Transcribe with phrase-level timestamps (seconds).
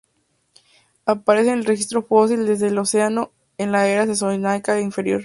[1.05, 5.19] Aparece en el registro fósil desde el Eoceno, en la era Cenozoica inferior.